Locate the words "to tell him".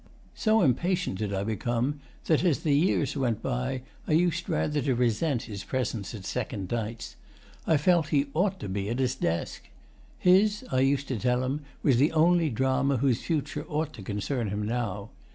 11.09-11.61